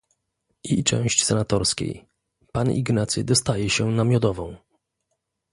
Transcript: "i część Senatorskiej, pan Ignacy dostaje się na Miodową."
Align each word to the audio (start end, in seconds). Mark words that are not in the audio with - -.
"i 0.63 0.83
część 0.83 1.23
Senatorskiej, 1.25 2.05
pan 2.53 2.71
Ignacy 2.71 3.23
dostaje 3.23 3.69
się 3.69 3.85
na 3.91 4.03
Miodową." 4.03 4.55